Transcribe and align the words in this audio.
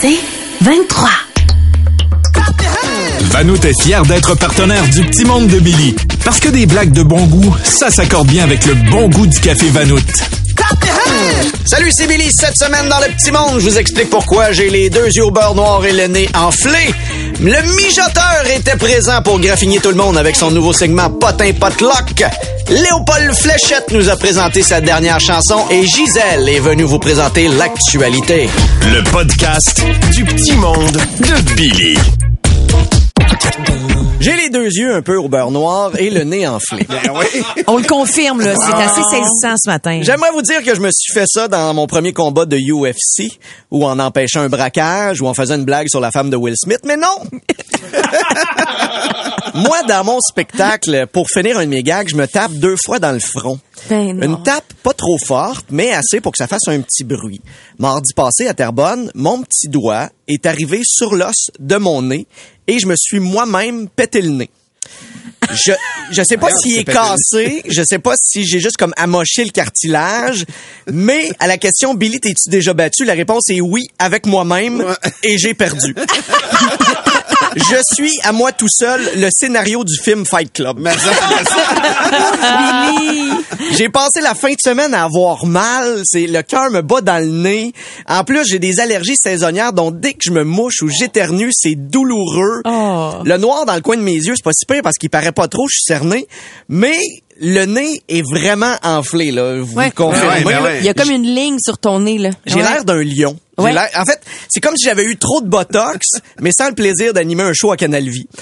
C'est 0.00 0.18
23. 0.60 1.08
Vanout 3.30 3.64
est 3.64 3.82
fier 3.82 4.02
d'être 4.04 4.34
partenaire 4.34 4.84
du 4.88 5.02
Petit 5.04 5.24
Monde 5.24 5.46
de 5.48 5.58
Billy. 5.58 5.94
Parce 6.24 6.40
que 6.40 6.48
des 6.48 6.66
blagues 6.66 6.92
de 6.92 7.02
bon 7.02 7.24
goût, 7.26 7.54
ça 7.64 7.90
s'accorde 7.90 8.28
bien 8.28 8.44
avec 8.44 8.66
le 8.66 8.74
bon 8.90 9.08
goût 9.08 9.26
du 9.26 9.40
café 9.40 9.68
Vanout. 9.70 10.00
Salut, 11.64 11.90
c'est 11.90 12.06
Billy. 12.06 12.30
Cette 12.30 12.56
semaine 12.56 12.88
dans 12.88 13.00
le 13.00 13.06
petit 13.14 13.30
monde, 13.30 13.60
je 13.60 13.70
vous 13.70 13.78
explique 13.78 14.10
pourquoi 14.10 14.52
j'ai 14.52 14.68
les 14.68 14.90
deux 14.90 15.06
yeux 15.06 15.24
au 15.24 15.30
beurre 15.30 15.54
noir 15.54 15.84
et 15.86 15.92
le 15.92 16.06
nez 16.06 16.28
enflé. 16.34 16.92
Le 17.44 17.60
mijoteur 17.74 18.44
était 18.54 18.76
présent 18.76 19.20
pour 19.20 19.40
graffiner 19.40 19.80
tout 19.80 19.88
le 19.88 19.96
monde 19.96 20.16
avec 20.16 20.36
son 20.36 20.52
nouveau 20.52 20.72
segment 20.72 21.10
Potin 21.10 21.52
Potluck. 21.52 22.22
Léopold 22.68 23.34
Fléchette 23.34 23.90
nous 23.90 24.08
a 24.08 24.16
présenté 24.16 24.62
sa 24.62 24.80
dernière 24.80 25.18
chanson 25.18 25.58
et 25.68 25.84
Gisèle 25.84 26.48
est 26.48 26.60
venue 26.60 26.84
vous 26.84 27.00
présenter 27.00 27.48
l'actualité. 27.48 28.48
Le 28.92 29.02
podcast 29.10 29.82
du 30.12 30.24
Petit 30.24 30.54
Monde 30.54 31.00
de 31.18 31.54
Billy. 31.54 31.98
J'ai 34.22 34.36
les 34.36 34.50
deux 34.50 34.68
yeux 34.68 34.94
un 34.94 35.02
peu 35.02 35.16
au 35.16 35.28
beurre 35.28 35.50
noir 35.50 35.90
et 35.98 36.08
le 36.08 36.22
nez 36.22 36.46
enflé. 36.46 36.86
On 37.66 37.76
le 37.76 37.82
confirme, 37.82 38.40
là. 38.40 38.54
C'est 38.54 38.72
assez 38.72 39.02
saisissant 39.10 39.56
ce 39.56 39.68
matin. 39.68 40.00
J'aimerais 40.02 40.30
vous 40.32 40.42
dire 40.42 40.62
que 40.62 40.76
je 40.76 40.80
me 40.80 40.90
suis 40.92 41.12
fait 41.12 41.26
ça 41.26 41.48
dans 41.48 41.74
mon 41.74 41.88
premier 41.88 42.12
combat 42.12 42.46
de 42.46 42.56
UFC, 42.56 43.32
ou 43.72 43.84
en 43.84 43.98
empêchant 43.98 44.42
un 44.42 44.48
braquage, 44.48 45.20
ou 45.20 45.26
en 45.26 45.34
faisant 45.34 45.56
une 45.56 45.64
blague 45.64 45.88
sur 45.88 45.98
la 45.98 46.12
femme 46.12 46.30
de 46.30 46.36
Will 46.36 46.54
Smith, 46.56 46.82
mais 46.84 46.96
non! 46.96 47.08
Moi, 49.54 49.82
dans 49.88 50.04
mon 50.04 50.20
spectacle, 50.20 51.06
pour 51.12 51.26
finir 51.28 51.58
un 51.58 51.64
de 51.64 51.70
mes 51.70 51.82
gags, 51.82 52.08
je 52.08 52.16
me 52.16 52.26
tape 52.26 52.52
deux 52.52 52.76
fois 52.76 53.00
dans 53.00 53.12
le 53.12 53.18
front. 53.20 53.58
Ben 53.88 54.16
non. 54.16 54.26
Une 54.26 54.42
tape 54.42 54.72
pas 54.82 54.92
trop 54.92 55.18
forte, 55.18 55.66
mais 55.70 55.92
assez 55.92 56.20
pour 56.20 56.32
que 56.32 56.38
ça 56.38 56.46
fasse 56.46 56.68
un 56.68 56.80
petit 56.80 57.04
bruit. 57.04 57.40
Mardi 57.78 58.12
passé, 58.14 58.46
à 58.46 58.54
Terrebonne, 58.54 59.10
mon 59.14 59.42
petit 59.42 59.68
doigt 59.68 60.08
est 60.28 60.46
arrivé 60.46 60.80
sur 60.84 61.14
l'os 61.14 61.50
de 61.58 61.76
mon 61.76 62.02
nez 62.02 62.26
et 62.66 62.78
je 62.78 62.86
me 62.86 62.94
suis 62.96 63.20
moi-même 63.20 63.88
pété 63.88 64.22
le 64.22 64.30
nez. 64.30 64.50
Je, 65.50 65.72
je 66.10 66.22
sais 66.22 66.36
pas 66.36 66.50
s'il 66.50 66.78
est 66.78 66.84
cassé, 66.84 67.62
je 67.68 67.82
sais 67.82 67.98
pas 67.98 68.14
si 68.20 68.46
j'ai 68.46 68.60
juste 68.60 68.76
comme 68.76 68.94
amoché 68.96 69.44
le 69.44 69.50
cartilage, 69.50 70.46
mais 70.90 71.30
à 71.40 71.46
la 71.46 71.58
question 71.58 71.94
Billy, 71.94 72.20
t'es-tu 72.20 72.48
déjà 72.48 72.72
battu? 72.74 73.04
La 73.04 73.14
réponse 73.14 73.50
est 73.50 73.60
oui, 73.60 73.88
avec 73.98 74.26
moi-même, 74.26 74.84
et 75.22 75.38
j'ai 75.38 75.54
perdu. 75.54 75.94
je 77.56 77.76
suis 77.94 78.12
à 78.22 78.32
moi 78.32 78.52
tout 78.52 78.68
seul 78.70 79.00
le 79.16 79.28
scénario 79.30 79.84
du 79.84 79.98
film 79.98 80.24
Fight 80.24 80.52
Club. 80.52 80.78
J'ai 83.76 83.88
passé 83.88 84.20
la 84.22 84.34
fin 84.34 84.50
de 84.50 84.56
semaine 84.62 84.92
à 84.94 85.04
avoir 85.04 85.46
mal, 85.46 86.02
c'est 86.04 86.26
le 86.26 86.42
cœur 86.42 86.70
me 86.70 86.82
bat 86.82 87.00
dans 87.00 87.18
le 87.18 87.30
nez. 87.30 87.72
En 88.06 88.22
plus, 88.22 88.44
j'ai 88.46 88.58
des 88.58 88.80
allergies 88.80 89.16
saisonnières 89.16 89.72
donc 89.72 89.98
dès 89.98 90.12
que 90.12 90.18
je 90.22 90.30
me 90.30 90.44
mouche 90.44 90.82
ou 90.82 90.88
j'éternue, 90.88 91.50
c'est 91.52 91.74
douloureux. 91.74 92.60
Oh. 92.64 93.12
Le 93.24 93.36
noir 93.38 93.64
dans 93.64 93.74
le 93.74 93.80
coin 93.80 93.96
de 93.96 94.02
mes 94.02 94.14
yeux, 94.14 94.34
c'est 94.36 94.44
pas 94.44 94.52
si 94.52 94.66
pire 94.66 94.82
parce 94.82 94.96
qu'il 94.98 95.10
paraît 95.10 95.32
pas 95.32 95.48
trop, 95.48 95.66
je 95.68 95.76
suis 95.76 95.84
cerné, 95.84 96.26
mais 96.68 96.98
le 97.40 97.64
nez 97.64 98.02
est 98.08 98.22
vraiment 98.22 98.74
enflé 98.82 99.30
là, 99.32 99.60
vous 99.62 99.74
Ouais. 99.76 99.90
confirmez? 99.90 100.44
Ouais, 100.44 100.54
ben 100.54 100.62
ouais. 100.62 100.78
Il 100.80 100.84
y 100.84 100.88
a 100.90 100.94
comme 100.94 101.10
une 101.10 101.24
ligne 101.34 101.56
sur 101.58 101.78
ton 101.78 102.00
nez, 102.00 102.18
là. 102.18 102.30
J'ai 102.46 102.56
Ouais. 102.56 102.62
l'air 102.62 102.84
d'un 102.84 103.02
lion. 103.02 103.36
J'ai 103.58 103.64
Ouais. 103.64 103.72
l'air- 103.72 103.88
En 103.96 104.04
fait, 104.04 104.20
c'est 104.48 104.60
comme 104.60 104.76
si 104.76 104.84
j'avais 104.84 105.04
eu 105.04 105.16
trop 105.16 105.40
de 105.40 105.48
botox, 105.48 106.06
mais 106.40 106.52
sans 106.52 106.68
le 106.68 106.74
plaisir 106.74 107.12
d'animer 107.14 107.42
un 107.44 107.52
show 107.54 107.72
à 107.72 107.76
Canal 107.76 108.08
Vie. 108.08 108.28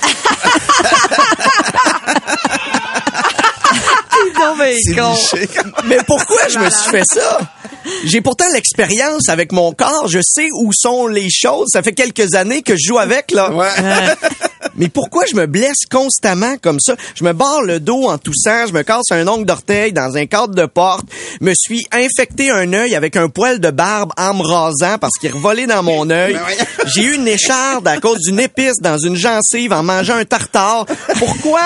Mais 5.84 5.98
pourquoi 6.06 6.48
je 6.48 6.58
me 6.58 6.70
suis 6.70 6.90
fait 6.90 7.02
ça? 7.04 7.40
J'ai 8.04 8.20
pourtant 8.20 8.46
l'expérience 8.52 9.28
avec 9.28 9.52
mon 9.52 9.72
corps. 9.72 10.08
Je 10.08 10.20
sais 10.22 10.48
où 10.62 10.72
sont 10.72 11.06
les 11.06 11.28
choses. 11.30 11.68
Ça 11.72 11.82
fait 11.82 11.92
quelques 11.92 12.34
années 12.34 12.62
que 12.62 12.74
je 12.76 12.88
joue 12.88 12.98
avec, 12.98 13.30
là. 13.32 13.50
Mais 14.76 14.88
pourquoi 14.88 15.24
je 15.26 15.36
me 15.36 15.46
blesse 15.46 15.86
constamment 15.90 16.56
comme 16.62 16.78
ça? 16.80 16.94
Je 17.14 17.24
me 17.24 17.32
barre 17.32 17.62
le 17.62 17.80
dos 17.80 18.08
en 18.08 18.18
toussant, 18.18 18.66
je 18.66 18.72
me 18.72 18.82
casse 18.82 19.10
un 19.10 19.26
ongle 19.26 19.44
d'orteil 19.44 19.92
dans 19.92 20.16
un 20.16 20.26
cadre 20.26 20.54
de 20.54 20.66
porte, 20.66 21.06
me 21.40 21.52
suis 21.54 21.86
infecté 21.92 22.50
un 22.50 22.72
œil 22.72 22.94
avec 22.94 23.16
un 23.16 23.28
poil 23.28 23.58
de 23.60 23.70
barbe 23.70 24.12
en 24.16 24.34
me 24.34 24.42
rasant 24.42 24.98
parce 24.98 25.14
qu'il 25.18 25.30
est 25.30 25.32
revolé 25.32 25.66
dans 25.66 25.82
mon 25.82 26.08
œil. 26.10 26.38
J'ai 26.86 27.02
eu 27.02 27.14
une 27.14 27.28
écharde 27.28 27.86
à 27.88 27.98
cause 27.98 28.20
d'une 28.20 28.40
épice 28.40 28.80
dans 28.80 28.98
une 28.98 29.16
gencive 29.16 29.72
en 29.72 29.82
mangeant 29.82 30.16
un 30.16 30.24
tartare. 30.24 30.86
Pourquoi? 31.18 31.60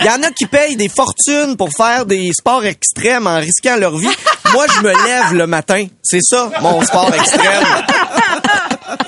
Il 0.00 0.06
y 0.06 0.10
en 0.10 0.22
a 0.22 0.30
qui 0.30 0.46
payent 0.46 0.76
des 0.76 0.88
fortunes 0.88 1.56
pour 1.56 1.70
faire 1.70 2.06
des 2.06 2.30
sports 2.32 2.64
extrêmes 2.64 3.26
en 3.26 3.38
risquant 3.38 3.76
leur 3.76 3.96
vie. 3.96 4.08
Moi, 4.52 4.66
je 4.74 4.80
me 4.80 5.06
lève 5.06 5.34
le 5.34 5.46
matin. 5.46 5.86
C'est 6.02 6.22
ça, 6.22 6.50
mon 6.60 6.82
sport 6.82 7.12
extrême. 7.14 7.64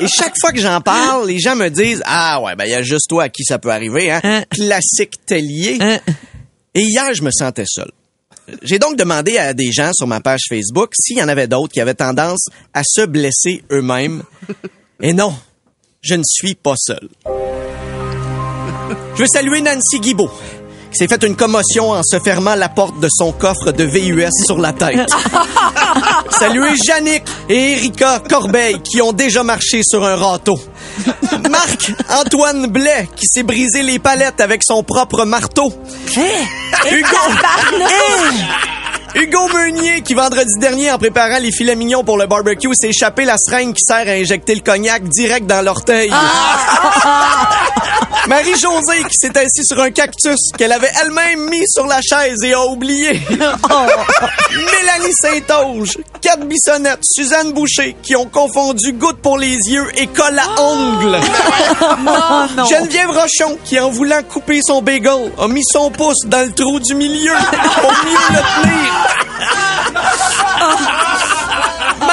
Et 0.01 0.07
chaque 0.09 0.35
fois 0.41 0.53
que 0.53 0.61
j'en 0.61 0.81
parle, 0.81 1.27
les 1.29 1.39
gens 1.39 1.57
me 1.57 1.69
disent 1.69 2.03
Ah 2.07 2.41
ouais, 2.41 2.57
ben 2.57 2.65
il 2.65 2.71
y 2.71 2.75
a 2.75 2.83
juste 2.83 3.09
toi 3.09 3.25
à 3.25 3.29
qui 3.29 3.45
ça 3.45 3.59
peut 3.59 3.71
arriver, 3.71 4.11
hein. 4.11 4.21
Hein. 4.25 4.43
Classique 4.51 5.25
tellier. 5.27 5.79
Hein. 5.81 5.99
Et 6.75 6.83
hier, 6.83 7.13
je 7.15 7.23
me 7.23 7.31
sentais 7.31 7.65
seul. 7.67 7.91
J'ai 8.63 8.79
donc 8.79 8.97
demandé 8.97 9.39
à 9.39 9.55
des 9.55 9.73
gens 9.73 9.93
sur 9.93 10.07
ma 10.07 10.21
page 10.21 10.43
Facebook 10.49 10.91
s'il 10.99 11.19
y 11.19 11.23
en 11.23 11.29
avait 11.29 11.47
d'autres 11.47 11.73
qui 11.73 11.81
avaient 11.81 11.95
tendance 11.95 12.47
à 12.75 12.83
se 12.85 13.07
blesser 13.07 13.63
eux-mêmes. 13.71 14.23
Et 15.01 15.13
non, 15.13 15.35
je 16.03 16.15
ne 16.15 16.23
suis 16.27 16.55
pas 16.55 16.75
seul. 16.77 17.09
Je 19.15 19.21
veux 19.21 19.27
saluer 19.27 19.61
Nancy 19.61 20.01
Guibault, 20.01 20.31
s'est 20.95 21.09
fait 21.09 21.23
une 21.25 21.37
commotion 21.37 21.91
en 21.91 22.03
se 22.03 22.19
fermant 22.21 22.55
la 22.55 22.69
porte 22.69 23.01
de 23.01 23.09
son 23.11 23.33
coffre 23.33 23.73
de 23.73 23.85
VUS 23.85 24.31
sur 24.47 24.59
la 24.59 24.73
tête. 24.73 25.09
Saluer 26.31 26.75
Yannick 26.87 27.25
et 27.49 27.73
Erika 27.73 28.21
Corbeil, 28.29 28.81
qui 28.83 29.03
ont 29.03 29.13
déjà 29.13 29.43
marché 29.43 29.81
sur 29.83 30.05
un 30.05 30.17
râteau. 30.17 30.59
Marc 31.51 31.93
Antoine 32.09 32.67
Blais, 32.67 33.09
qui 33.17 33.27
s'est 33.27 33.43
brisé 33.43 33.83
les 33.83 33.99
palettes 33.99 34.41
avec 34.41 34.63
son 34.65 34.83
propre 34.83 35.25
marteau. 35.25 35.73
Hugo, 36.91 37.17
Hugo 39.15 39.49
Meunier, 39.49 40.03
qui 40.03 40.15
vendredi 40.15 40.59
dernier, 40.59 40.91
en 40.91 40.99
préparant 40.99 41.39
les 41.39 41.53
filets 41.53 41.77
mignons 41.77 42.03
pour 42.03 42.19
le 42.19 42.27
barbecue, 42.27 42.69
s'est 42.75 42.89
échappé 42.89 43.25
la 43.25 43.37
seringue 43.39 43.73
qui 43.73 43.85
sert 43.87 44.09
à 44.09 44.13
injecter 44.13 44.57
le 44.57 44.61
cognac 44.61 45.05
direct 45.05 45.47
dans 45.47 45.63
l'orteil. 45.63 46.11
Marie-Josée, 48.29 49.05
qui 49.05 49.17
s'est 49.19 49.37
assise 49.39 49.67
sur 49.67 49.81
un 49.81 49.91
cactus 49.91 50.39
qu'elle 50.57 50.73
avait 50.73 50.91
elle-même 51.03 51.49
mis 51.51 51.65
sur 51.69 51.87
la 51.87 52.01
chaise 52.01 52.43
et 52.43 52.55
a 52.55 52.65
oublié. 52.67 53.21
Mélanie 53.31 55.13
Saint-Onge, 55.21 55.99
Kat 56.23 56.37
Bissonnette, 56.39 57.01
Suzanne 57.03 57.53
Boucher, 57.53 57.95
qui 58.03 58.17
ont 58.17 58.25
confondu 58.27 58.95
goutte 58.95 59.19
pour 59.19 59.37
les 59.37 59.57
yeux 59.69 59.87
et 59.97 60.07
colle 60.07 60.39
à 60.39 60.61
ongles. 60.61 61.19
Geneviève 62.71 63.11
Rochon, 63.11 63.59
qui 63.65 63.79
en 63.79 63.91
voulant 63.91 64.23
couper 64.23 64.61
son 64.63 64.81
bagel, 64.81 65.31
a 65.39 65.47
mis 65.47 65.65
son 65.65 65.91
pouce 65.91 66.25
dans 66.25 66.47
le 66.47 66.53
trou 66.53 66.81
du 66.81 66.95
milieu 66.95 67.35
pour 67.81 67.91
mieux 67.91 68.37
le 68.37 68.63
tenir. 68.63 69.04
아. 70.61 71.11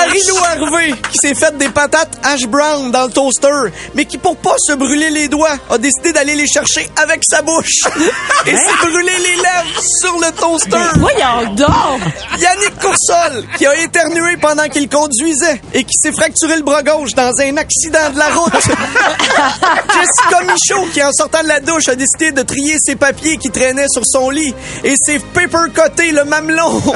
Marie-Lou 0.05 0.37
Harvey, 0.37 0.93
qui 1.11 1.17
s'est 1.21 1.35
fait 1.35 1.55
des 1.57 1.69
patates 1.69 2.17
hash 2.23 2.47
brown 2.47 2.91
dans 2.91 3.03
le 3.03 3.11
toaster, 3.11 3.71
mais 3.93 4.05
qui, 4.05 4.17
pour 4.17 4.35
pas 4.35 4.55
se 4.57 4.73
brûler 4.73 5.11
les 5.11 5.27
doigts, 5.27 5.57
a 5.69 5.77
décidé 5.77 6.11
d'aller 6.11 6.33
les 6.33 6.47
chercher 6.47 6.89
avec 6.95 7.21
sa 7.23 7.43
bouche 7.43 7.83
et 8.47 8.55
s'est 8.55 8.77
brûlé 8.81 9.11
les 9.19 9.35
lèvres 9.35 9.81
sur 9.99 10.17
le 10.17 10.31
toaster. 10.31 10.99
Voyons 10.99 11.53
donc! 11.53 12.01
Yannick 12.39 12.79
Coursol, 12.79 13.45
qui 13.57 13.67
a 13.67 13.75
éternué 13.77 14.37
pendant 14.37 14.67
qu'il 14.69 14.89
conduisait 14.89 15.61
et 15.73 15.83
qui 15.83 15.93
s'est 16.01 16.11
fracturé 16.11 16.55
le 16.55 16.63
bras 16.63 16.81
gauche 16.81 17.13
dans 17.13 17.31
un 17.39 17.57
accident 17.57 18.09
de 18.11 18.17
la 18.17 18.29
route. 18.29 18.53
Jessica 18.53 20.41
Michaud, 20.45 20.87
qui 20.93 21.03
en 21.03 21.11
sortant 21.11 21.43
de 21.43 21.47
la 21.47 21.59
douche 21.59 21.89
a 21.89 21.95
décidé 21.95 22.31
de 22.31 22.41
trier 22.41 22.77
ses 22.79 22.95
papiers 22.95 23.37
qui 23.37 23.51
traînaient 23.51 23.89
sur 23.89 24.03
son 24.05 24.31
lit 24.31 24.55
et 24.83 24.95
s'est 24.99 25.19
paper-coté 25.19 26.11
le 26.11 26.23
mamelon. 26.23 26.81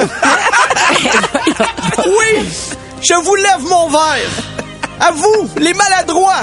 oui, 2.06 2.48
je 3.08 3.14
vous 3.14 3.36
lève 3.36 3.62
mon 3.68 3.88
verre. 3.88 4.30
À 4.98 5.12
vous, 5.12 5.48
les 5.58 5.72
maladroits. 5.74 6.40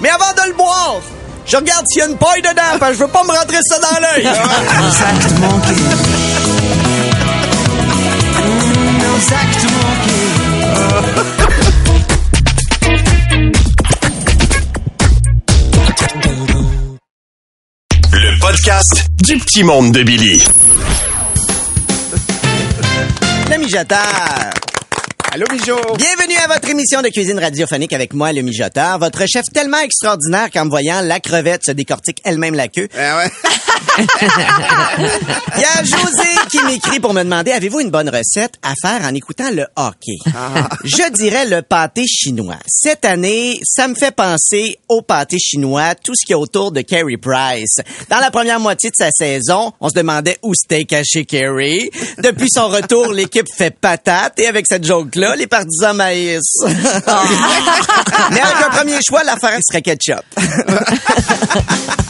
Mais 0.00 0.08
avant 0.10 0.32
de 0.32 0.48
le 0.48 0.54
boire, 0.54 1.00
je 1.44 1.56
regarde 1.56 1.84
s'il 1.88 2.02
y 2.02 2.04
a 2.04 2.08
une 2.08 2.16
paille 2.16 2.40
dedans, 2.40 2.78
parce 2.78 2.92
que 2.92 2.98
je 2.98 3.02
veux 3.04 3.10
pas 3.10 3.24
me 3.24 3.32
rentrer 3.32 3.58
ça 3.68 3.80
dans 3.80 4.00
l'œil. 4.00 4.28
Le 18.12 18.40
podcast 18.40 19.04
du 19.22 19.36
petit 19.38 19.64
monde 19.64 19.90
de 19.90 20.04
Billy. 20.04 20.44
L'ami 23.50 23.66
Allô, 25.30 25.44
Mijo. 25.52 25.76
Bienvenue 25.96 26.36
à 26.42 26.48
votre 26.48 26.68
émission 26.70 27.02
de 27.02 27.08
cuisine 27.08 27.38
radiophonique 27.38 27.92
avec 27.92 28.14
moi, 28.14 28.32
le 28.32 28.40
mijoteur, 28.40 28.98
votre 28.98 29.26
chef 29.26 29.44
tellement 29.52 29.78
extraordinaire 29.80 30.50
qu'en 30.50 30.64
me 30.64 30.70
voyant 30.70 31.02
la 31.02 31.20
crevette 31.20 31.64
se 31.64 31.72
décortique 31.72 32.20
elle-même 32.24 32.54
la 32.54 32.68
queue. 32.68 32.88
Ah 32.96 33.18
ouais. 33.18 33.30
Il 35.56 35.60
y 35.60 35.64
a 35.64 35.82
José 35.82 36.28
qui 36.50 36.62
m'écrit 36.64 37.00
pour 37.00 37.12
me 37.14 37.22
demander 37.22 37.52
avez-vous 37.52 37.80
une 37.80 37.90
bonne 37.90 38.08
recette 38.08 38.54
à 38.62 38.74
faire 38.80 39.02
en 39.04 39.14
écoutant 39.14 39.50
le 39.50 39.66
hockey? 39.76 40.18
Je 40.84 41.10
dirais 41.12 41.46
le 41.46 41.62
pâté 41.62 42.06
chinois. 42.06 42.58
Cette 42.66 43.04
année, 43.04 43.60
ça 43.64 43.88
me 43.88 43.94
fait 43.94 44.14
penser 44.14 44.78
au 44.88 45.02
pâté 45.02 45.38
chinois, 45.38 45.94
tout 45.94 46.14
ce 46.14 46.24
qui 46.24 46.32
est 46.32 46.36
autour 46.36 46.72
de 46.72 46.80
Carey 46.82 47.16
Price. 47.16 47.76
Dans 48.08 48.18
la 48.18 48.30
première 48.30 48.60
moitié 48.60 48.90
de 48.90 48.96
sa 48.96 49.10
saison, 49.10 49.72
on 49.80 49.88
se 49.88 49.94
demandait 49.94 50.38
où 50.42 50.52
c'était 50.54 50.84
caché 50.84 51.24
Carey. 51.24 51.90
Depuis 52.18 52.48
son 52.50 52.68
retour, 52.68 53.12
l'équipe 53.12 53.48
fait 53.56 53.74
patate 53.74 54.38
et 54.38 54.46
avec 54.46 54.66
cette 54.66 54.86
joke-là, 54.86 55.34
les 55.36 55.46
partisans 55.46 55.96
maïs. 55.96 56.42
Mais 58.30 58.40
avec 58.40 58.66
un 58.66 58.70
premier 58.70 58.98
choix, 59.06 59.24
l'affaire 59.24 59.58
serait 59.62 59.82
ketchup. 59.82 60.24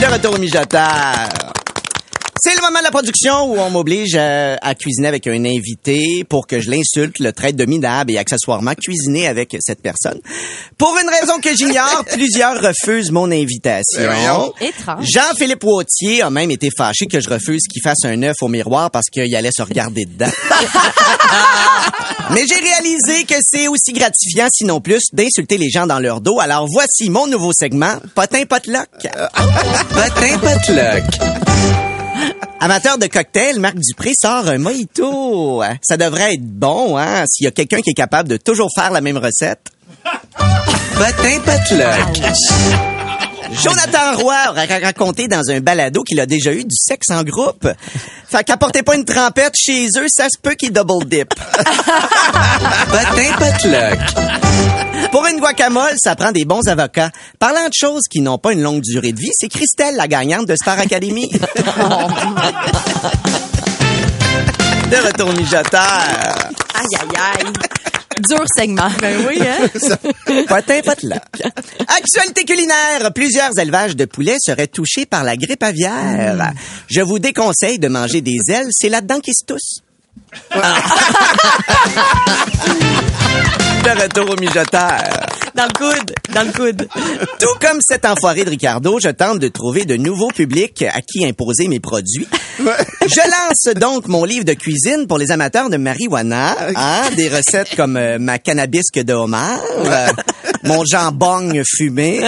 De 0.00 0.06
retour 0.06 0.34
au 0.34 0.38
mijoteur. 0.38 1.28
C'est 2.40 2.54
le 2.54 2.60
moment 2.60 2.78
de 2.78 2.84
la 2.84 2.90
production 2.90 3.52
où 3.52 3.58
on 3.58 3.70
m'oblige 3.70 4.14
à, 4.14 4.54
à 4.56 4.74
cuisiner 4.74 5.08
avec 5.08 5.26
un 5.26 5.44
invité 5.44 6.24
pour 6.28 6.46
que 6.46 6.60
je 6.60 6.70
l'insulte, 6.70 7.18
le 7.18 7.32
traite 7.32 7.56
de 7.56 7.64
minable 7.64 8.12
et 8.12 8.18
accessoirement 8.18 8.74
cuisiner 8.74 9.26
avec 9.26 9.56
cette 9.60 9.82
personne. 9.82 10.20
Pour 10.76 10.96
une 11.02 11.08
raison 11.08 11.40
que 11.40 11.54
j'ignore, 11.56 12.04
plusieurs 12.12 12.60
refusent 12.60 13.10
mon 13.10 13.30
invitation. 13.30 14.54
Étrange. 14.60 15.04
Jean-Philippe 15.04 15.64
Wautier 15.64 16.22
a 16.22 16.30
même 16.30 16.50
été 16.50 16.68
fâché 16.76 17.06
que 17.06 17.20
je 17.20 17.28
refuse 17.28 17.62
qu'il 17.70 17.82
fasse 17.82 18.04
un 18.04 18.22
œuf 18.22 18.36
au 18.40 18.48
miroir 18.48 18.90
parce 18.90 19.06
qu'il 19.10 19.34
allait 19.34 19.50
se 19.56 19.62
regarder 19.62 20.04
dedans. 20.04 20.30
Mais 22.30 22.46
j'ai 22.46 22.60
réalisé 22.60 23.24
que 23.24 23.34
c'est 23.40 23.68
aussi 23.68 23.92
gratifiant, 23.92 24.48
sinon 24.52 24.80
plus, 24.80 25.02
d'insulter 25.12 25.56
les 25.56 25.70
gens 25.70 25.86
dans 25.86 25.98
leur 25.98 26.20
dos. 26.20 26.40
Alors 26.40 26.66
voici 26.70 27.10
mon 27.10 27.26
nouveau 27.26 27.52
segment, 27.52 27.94
Potin 28.14 28.44
Potluck. 28.44 28.88
Potin 29.00 30.38
Potluck. 30.38 31.87
Amateur 32.60 32.98
de 32.98 33.06
cocktail, 33.06 33.60
Marc 33.60 33.76
Dupré 33.76 34.12
sort 34.20 34.48
un 34.48 34.58
mojito. 34.58 35.62
Ça 35.82 35.96
devrait 35.96 36.34
être 36.34 36.44
bon, 36.44 36.96
hein, 36.96 37.24
s'il 37.28 37.44
y 37.44 37.48
a 37.48 37.50
quelqu'un 37.50 37.80
qui 37.80 37.90
est 37.90 37.94
capable 37.94 38.28
de 38.28 38.36
toujours 38.36 38.70
faire 38.74 38.90
la 38.90 39.00
même 39.00 39.18
recette. 39.18 39.70
Potin 40.34 41.40
Potluck. 41.44 42.32
Jonathan 43.52 44.16
Roy 44.16 44.36
aurait 44.50 44.66
raconté 44.78 45.26
dans 45.26 45.50
un 45.50 45.60
balado 45.60 46.02
qu'il 46.02 46.20
a 46.20 46.26
déjà 46.26 46.52
eu 46.52 46.64
du 46.64 46.76
sexe 46.76 47.10
en 47.10 47.22
groupe. 47.22 47.66
Fait 48.28 48.44
qu'apportez 48.44 48.82
pas 48.82 48.94
une 48.94 49.04
trempette 49.04 49.54
chez 49.56 49.86
eux, 49.96 50.06
ça 50.08 50.26
se 50.28 50.38
peut 50.40 50.54
qu'ils 50.54 50.72
double 50.72 51.06
dip. 51.06 51.34
Potin 52.90 53.32
Potluck. 53.38 53.98
Pour 55.10 55.26
une 55.26 55.40
guacamole, 55.40 55.94
ça 55.96 56.14
prend 56.16 56.32
des 56.32 56.44
bons 56.44 56.66
avocats. 56.68 57.10
Parlant 57.38 57.68
de 57.68 57.74
choses 57.74 58.02
qui 58.10 58.20
n'ont 58.20 58.38
pas 58.38 58.52
une 58.52 58.62
longue 58.62 58.82
durée 58.82 59.12
de 59.12 59.20
vie, 59.20 59.30
c'est 59.32 59.48
Christelle, 59.48 59.96
la 59.96 60.06
gagnante 60.08 60.46
de 60.46 60.54
Star 60.54 60.78
Academy. 60.78 61.30
de 64.90 64.96
retour 65.06 65.32
mijoteur. 65.32 65.80
Aïe, 66.74 66.96
aïe, 67.00 67.08
aïe. 67.16 67.52
Dur 68.28 68.44
segment. 68.56 68.90
Ben 69.00 69.26
oui, 69.28 69.40
hein? 69.40 69.68
Potin 70.48 70.80
potluck. 70.82 71.22
Actualité 71.86 72.44
culinaire. 72.44 73.12
Plusieurs 73.14 73.56
élevages 73.58 73.96
de 73.96 74.04
poulets 74.06 74.38
seraient 74.40 74.66
touchés 74.66 75.06
par 75.06 75.22
la 75.24 75.36
grippe 75.36 75.62
aviaire. 75.62 76.52
Je 76.88 77.00
vous 77.00 77.18
déconseille 77.18 77.78
de 77.78 77.88
manger 77.88 78.20
des 78.20 78.38
ailes. 78.48 78.68
C'est 78.70 78.88
là-dedans 78.88 79.20
qu'ils 79.20 79.34
se 79.34 79.44
toussent. 79.44 79.82
de 83.82 84.02
retour 84.02 84.30
au 84.30 84.40
mijoteur. 84.40 84.98
Dans 85.54 85.64
le 85.64 85.72
coude. 85.72 86.14
Dans 86.34 86.42
le 86.42 86.52
coude. 86.52 86.88
Tout 87.40 87.58
comme 87.60 87.78
cet 87.80 88.04
enfoiré 88.04 88.44
de 88.44 88.50
Ricardo, 88.50 88.98
je 89.02 89.08
tente 89.08 89.38
de 89.38 89.48
trouver 89.48 89.84
de 89.84 89.96
nouveaux 89.96 90.28
publics 90.28 90.82
à 90.82 91.00
qui 91.00 91.24
imposer 91.24 91.68
mes 91.68 91.80
produits. 91.80 92.28
Je 92.58 93.30
lance 93.30 93.74
donc 93.74 94.08
mon 94.08 94.24
livre 94.24 94.44
de 94.44 94.54
cuisine 94.54 95.06
pour 95.06 95.18
les 95.18 95.30
amateurs 95.30 95.70
de 95.70 95.76
marijuana. 95.76 96.56
Hein, 96.74 97.10
des 97.16 97.28
recettes 97.28 97.74
comme 97.76 97.96
euh, 97.96 98.18
ma 98.18 98.38
cannabisque 98.38 98.98
de 98.98 99.12
homard, 99.12 99.60
euh, 99.84 100.08
mon 100.64 100.84
jambon 100.84 101.52
fumé. 101.76 102.20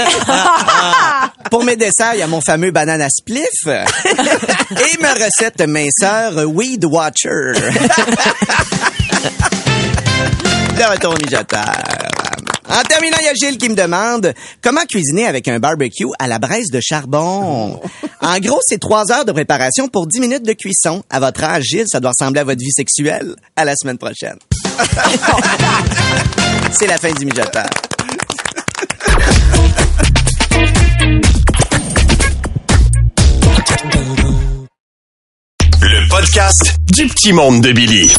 pour 1.50 1.64
mes 1.64 1.76
desserts, 1.76 2.14
il 2.14 2.20
y 2.20 2.23
a 2.23 2.26
mon 2.26 2.41
fameux 2.41 2.70
banana 2.70 3.08
spliff. 3.08 3.64
Et 3.67 4.99
ma 5.00 5.12
recette 5.14 5.67
minceur 5.67 6.49
Weed 6.49 6.85
Watcher. 6.85 7.53
de 10.81 10.91
retour 10.91 11.12
au 11.12 11.17
mijoteur. 11.23 11.77
En 12.71 12.81
terminant, 12.88 13.19
il 13.21 13.27
y 13.27 13.29
a 13.29 13.35
Gilles 13.35 13.59
qui 13.59 13.69
me 13.69 13.75
demande 13.75 14.32
comment 14.62 14.81
cuisiner 14.88 15.27
avec 15.27 15.47
un 15.49 15.59
barbecue 15.59 16.06
à 16.19 16.27
la 16.27 16.38
braise 16.38 16.71
de 16.71 16.81
charbon? 16.81 17.81
En 18.23 18.38
gros, 18.38 18.61
c'est 18.67 18.79
trois 18.79 19.11
heures 19.11 19.25
de 19.25 19.32
préparation 19.32 19.88
pour 19.88 20.06
10 20.06 20.21
minutes 20.21 20.44
de 20.44 20.53
cuisson. 20.53 21.03
À 21.09 21.21
votre 21.21 21.43
âge, 21.43 21.65
Gilles, 21.65 21.87
ça 21.88 22.00
doit 22.00 22.11
ressembler 22.11 22.41
à 22.41 22.44
votre 22.44 22.61
vie 22.61 22.71
sexuelle. 22.71 23.35
À 23.56 23.65
la 23.65 23.75
semaine 23.75 23.97
prochaine. 23.97 24.37
c'est 26.79 26.87
la 26.87 26.99
fin 26.99 27.11
du 27.12 27.25
mijoteur. 27.25 27.67
Le 35.81 36.09
podcast 36.11 36.77
du 36.93 37.06
petit 37.06 37.32
monde 37.32 37.62
de 37.62 37.73
Billy. 37.73 38.12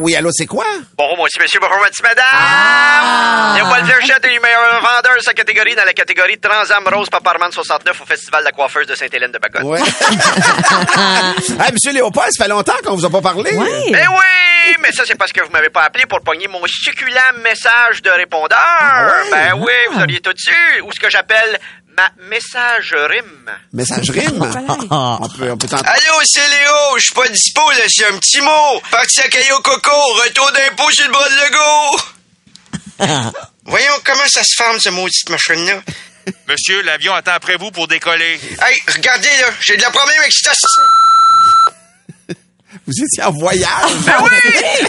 Oui, 0.00 0.16
allô, 0.16 0.30
c'est 0.32 0.46
quoi? 0.46 0.64
Bonjour, 0.96 1.16
moi 1.18 1.26
aussi, 1.26 1.38
monsieur. 1.38 1.60
Bonjour, 1.60 1.76
merci, 1.82 2.02
madame. 2.02 2.24
Ah. 2.32 3.52
Léopold 3.54 3.84
Blanchette 3.84 4.24
est 4.24 4.34
le 4.34 4.40
meilleur 4.40 4.80
vendeur 4.80 5.14
de 5.18 5.22
sa 5.22 5.34
catégorie? 5.34 5.74
Dans 5.74 5.84
la 5.84 5.92
catégorie 5.92 6.38
Transam 6.38 6.88
Rose 6.90 7.10
Paparman 7.10 7.52
69 7.52 8.00
au 8.00 8.06
Festival 8.06 8.40
de 8.40 8.46
la 8.46 8.52
coiffeuse 8.52 8.86
de 8.86 8.94
Sainte-Hélène 8.94 9.30
de 9.30 9.36
Bagotte. 9.38 9.62
Ouais. 9.62 9.78
hey, 11.60 11.72
monsieur 11.72 11.92
Léopold, 11.92 12.30
ça 12.32 12.44
fait 12.44 12.50
longtemps 12.50 12.78
qu'on 12.82 12.94
vous 12.96 13.04
a 13.04 13.10
pas 13.10 13.20
parlé. 13.20 13.50
Oui. 13.54 13.68
Eh 13.88 13.92
oui, 13.92 14.76
mais 14.80 14.90
ça, 14.92 15.02
c'est 15.06 15.16
parce 15.16 15.32
que 15.32 15.42
vous 15.42 15.50
m'avez 15.50 15.68
pas 15.68 15.82
appelé 15.82 16.06
pour 16.06 16.22
pogner 16.22 16.48
mon 16.48 16.62
succulent 16.66 17.20
message 17.44 18.00
de 18.02 18.10
répondeur. 18.10 18.58
ouais? 18.58 19.30
Ben 19.30 19.52
oui, 19.58 19.72
vous 19.92 20.00
auriez 20.00 20.20
tout 20.20 20.32
su. 20.34 20.80
Ou 20.82 20.92
ce 20.92 21.00
que 21.00 21.10
j'appelle 21.10 21.60
ma 21.96 22.10
message 22.28 22.94
rime. 22.94 23.50
Message 23.72 24.10
rime? 24.10 24.42
on 24.90 25.28
peut, 25.28 25.50
on 25.50 25.56
peut 25.56 25.68
t'entendre. 25.68 25.88
Allô, 25.88 26.20
c'est 26.24 26.48
Léo. 26.48 26.96
Je 26.96 27.02
suis 27.02 27.14
pas 27.14 27.28
dispo, 27.28 27.70
là. 27.70 27.84
C'est 27.88 28.06
un 28.06 28.18
petit 28.18 28.40
mot. 28.40 28.80
Parti 28.90 29.20
à 29.20 29.28
Caillou 29.28 29.58
Coco. 29.62 29.90
Retour 30.24 30.50
d'impôt 30.52 30.90
sur 30.90 31.06
le 31.06 31.12
bras 31.12 31.28
de 31.28 31.34
Lego. 33.06 33.32
Voyons 33.64 33.94
comment 34.04 34.26
ça 34.28 34.42
se 34.42 34.54
forme, 34.56 34.80
ce 34.80 34.88
maudite 34.90 35.28
machine-là? 35.28 35.82
Monsieur, 36.48 36.82
l'avion 36.82 37.14
attend 37.14 37.32
après 37.32 37.56
vous 37.56 37.70
pour 37.70 37.88
décoller. 37.88 38.38
Hey, 38.62 38.78
regardez, 38.94 39.28
là. 39.40 39.50
J'ai 39.60 39.76
de 39.76 39.82
la 39.82 39.90
problème 39.90 40.18
avec 40.18 40.32
cette... 40.32 40.52
Vous 42.86 42.92
étiez 43.02 43.24
en 43.24 43.32
voyage. 43.32 43.66
Ben 44.06 44.14
oui! 44.22 44.30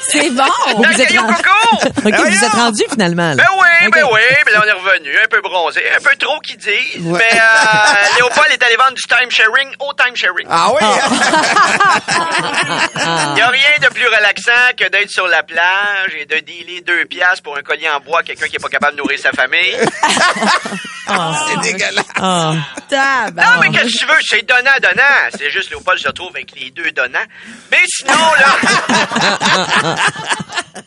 C'est 0.07 0.29
bon. 0.29 0.43
Dans 0.77 0.83
Vous 0.83 1.01
êtes 1.01 1.17
rendu-! 1.17 1.33
OK, 2.05 2.15
vous 2.29 2.43
êtes 2.43 2.51
rendu 2.53 2.83
finalement. 2.91 3.29
là. 3.29 3.35
Ben 3.35 3.45
oui, 3.59 3.89
ben 3.91 4.03
oui, 4.11 4.19
ben 4.45 4.51
là 4.53 4.61
on 4.63 4.67
est 4.67 4.71
revenu, 4.71 5.17
un 5.17 5.27
peu 5.27 5.41
bronzé, 5.41 5.81
un 5.95 5.99
peu 5.99 6.15
trop 6.17 6.39
qu'ils 6.41 6.57
disent, 6.57 6.99
mais 6.99 7.29
euh, 7.33 8.17
Léopold 8.17 8.51
est 8.51 8.61
allé 8.63 8.75
vendre 8.75 8.93
du 8.93 9.01
time 9.07 9.31
sharing 9.31 9.73
au 9.79 9.93
time 9.93 10.15
sharing. 10.15 10.45
Ah 10.49 10.69
oui? 10.73 10.81
Il 13.35 13.39
y 13.39 13.41
a 13.41 13.49
rien 13.49 13.77
plus 13.93 14.07
relaxant 14.07 14.73
que 14.77 14.87
d'être 14.89 15.09
sur 15.11 15.27
la 15.27 15.43
plage 15.43 16.13
et 16.17 16.25
de 16.25 16.39
dealer 16.39 16.81
deux 16.81 17.05
piastres 17.05 17.43
pour 17.43 17.57
un 17.57 17.61
collier 17.61 17.89
en 17.89 17.99
bois 17.99 18.19
à 18.19 18.23
quelqu'un 18.23 18.47
qui 18.47 18.55
est 18.55 18.59
pas 18.59 18.69
capable 18.69 18.93
de 18.97 19.01
nourrir 19.01 19.19
sa 19.19 19.31
famille. 19.31 19.77
C'est 21.07 21.61
dégueulasse. 21.73 22.05
Ah. 22.15 22.53
Non, 23.35 23.43
mais 23.61 23.69
qu'est-ce 23.69 23.93
que 23.93 23.97
tu 23.99 24.05
veux? 24.05 24.17
C'est 24.21 24.47
donnant-donnant. 24.47 25.29
C'est 25.37 25.49
juste 25.49 25.69
Léopold 25.69 25.99
se 25.99 26.07
retrouve 26.07 26.29
avec 26.35 26.51
les 26.55 26.69
deux 26.71 26.91
donnants. 26.91 27.19
Mais 27.69 27.79
sinon, 27.87 28.13
là... 28.13 28.55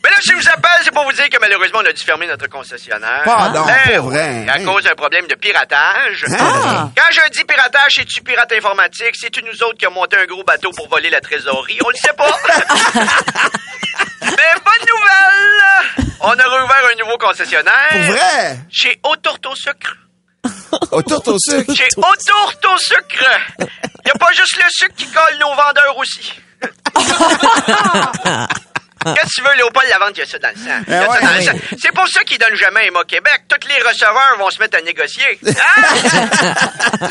mais 0.03 0.09
là, 0.09 0.15
si 0.21 0.31
je 0.31 0.35
vous 0.35 0.49
appelle, 0.49 0.71
c'est 0.83 0.91
pour 0.93 1.03
vous 1.03 1.11
dire 1.11 1.29
que 1.29 1.37
malheureusement, 1.39 1.79
on 1.83 1.85
a 1.89 1.93
dû 1.93 2.03
fermer 2.03 2.25
notre 2.27 2.47
concessionnaire. 2.49 3.21
Pardon, 3.23 3.65
Ben 3.65 3.75
pas 3.95 3.99
vrai. 4.01 4.29
oui, 4.45 4.49
À 4.49 4.53
Hein? 4.57 4.65
cause 4.65 4.83
d'un 4.83 4.95
problème 4.95 5.27
de 5.27 5.35
piratage. 5.35 6.25
Ah. 6.39 6.89
Quand 6.95 7.11
je 7.11 7.29
dis 7.31 7.43
piratage, 7.43 7.93
c'est-tu 7.95 8.21
pirate 8.23 8.51
informatique? 8.53 9.15
C'est-tu 9.15 9.43
nous 9.43 9.61
autres 9.63 9.77
qui 9.77 9.85
avons 9.85 9.95
monté 9.95 10.17
un 10.17 10.25
gros 10.25 10.43
bateau 10.43 10.71
pour 10.71 10.87
voler 10.89 11.09
la 11.11 11.21
trésorerie? 11.21 11.77
On 11.85 11.89
le 11.89 11.95
sait 11.95 12.13
pas. 12.17 12.35
Mais 12.95 14.53
bonne 14.63 14.85
nouvelle! 14.87 16.07
On 16.21 16.31
a 16.31 16.43
rouvert 16.43 16.89
un 16.91 16.95
nouveau 17.03 17.17
concessionnaire. 17.17 17.89
Pour 17.89 17.99
vrai? 18.01 18.59
Chez 18.71 18.99
Autourte 19.03 19.45
au 19.45 19.55
sucre. 19.55 19.95
Au 20.91 21.01
tourte 21.01 21.27
au 21.27 21.37
sucre? 21.39 21.73
Chez 21.73 21.87
Autourte 21.97 22.65
au 22.65 22.77
sucre. 22.77 23.25
Il 24.05 24.11
a 24.11 24.15
pas 24.17 24.31
juste 24.33 24.57
le 24.57 24.63
sucre 24.69 24.95
qui 24.95 25.07
colle 25.07 25.37
nos 25.39 25.53
vendeurs 25.55 25.97
aussi. 25.97 26.33
Qu'est-ce 29.13 29.25
que 29.27 29.33
tu 29.35 29.41
veux, 29.41 29.55
Léopold 29.57 29.87
Lavente, 29.89 30.11
il 30.17 30.19
y 30.19 30.23
a 30.23 30.25
ça 30.25 30.39
dans 30.39 30.49
le 30.49 30.55
sang. 30.55 30.83
Il 30.87 30.93
y 30.93 30.95
a 30.95 31.01
Ah 31.01 31.05
ça 31.05 31.11
ouais, 31.11 31.21
dans 31.21 31.31
le 31.33 31.37
oui. 31.39 31.45
sang. 31.45 31.77
C'est 31.81 31.93
pour 31.93 32.07
ça 32.07 32.23
qu'il 32.23 32.37
donne 32.39 32.55
jamais 32.55 32.87
un 32.87 32.91
mot 32.91 33.03
Québec. 33.07 33.43
Tous 33.47 33.67
les 33.67 33.81
receveurs 33.87 34.35
vont 34.39 34.49
se 34.49 34.59
mettre 34.59 34.77
à 34.77 34.81
négocier. 34.81 35.39
Hein? 35.45 35.81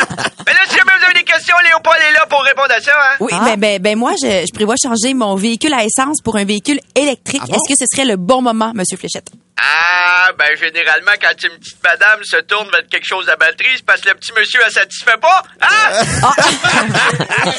Mais 0.46 0.52
là, 0.52 0.60
si 0.68 0.76
jamais 0.76 0.92
vous 0.98 1.04
avez 1.04 1.14
des 1.14 1.24
questions, 1.24 1.56
Léopold 1.64 2.00
est 2.08 2.12
là 2.12 2.26
pour 2.28 2.42
répondre 2.42 2.72
à 2.76 2.80
ça. 2.80 2.92
Hein? 2.96 3.16
Oui, 3.20 3.32
ben, 3.44 3.56
ben, 3.58 3.80
ben 3.80 3.96
moi, 3.98 4.12
je, 4.22 4.26
je 4.46 4.52
prévois 4.52 4.74
changer 4.82 5.14
mon 5.14 5.34
véhicule 5.36 5.72
à 5.74 5.84
essence 5.84 6.20
pour 6.22 6.36
un 6.36 6.44
véhicule 6.44 6.80
électrique. 6.94 7.42
Est-ce 7.48 7.72
que 7.72 7.78
ce 7.78 7.86
serait 7.90 8.06
le 8.06 8.16
bon 8.16 8.42
moment, 8.42 8.72
Monsieur 8.74 8.96
Fléchette? 8.96 9.28
Ah, 9.56 10.30
ben 10.36 10.56
généralement, 10.58 11.12
quand 11.20 11.34
une 11.44 11.58
petite 11.58 11.82
madame 11.82 12.24
se 12.24 12.36
tourne 12.38 12.68
vers 12.70 12.82
quelque 12.90 13.06
chose 13.06 13.28
à 13.28 13.36
batterie, 13.36 13.70
c'est 13.76 13.86
parce 13.86 14.00
que 14.00 14.08
le 14.08 14.16
petit 14.16 14.32
monsieur, 14.32 14.60
elle 14.66 14.72
satisfait 14.72 15.16
pas. 15.20 15.42
Hein? 15.62 15.68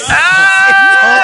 Ah! 0.10 1.24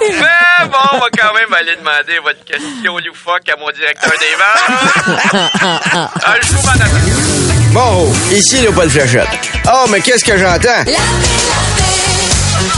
Mais 0.00 0.66
bon, 0.66 0.78
on 0.92 0.98
va 0.98 1.06
quand 1.16 1.34
même 1.34 1.52
aller 1.54 1.76
demander 1.76 2.18
votre 2.18 2.44
question 2.44 2.98
loufoque 2.98 3.48
à 3.48 3.56
mon 3.56 3.70
directeur 3.70 4.12
des 4.18 4.34
ventes. 4.36 6.10
Ah, 6.24 6.34
je 6.42 6.52
vous 6.52 6.66
m'en. 6.66 7.80
Bon, 7.80 8.12
ici 8.32 8.56
Léopold 8.58 8.90
Fléchette. 8.90 9.28
Oh, 9.72 9.86
mais 9.90 10.00
qu'est-ce 10.00 10.24
que 10.24 10.36
j'entends? 10.36 10.84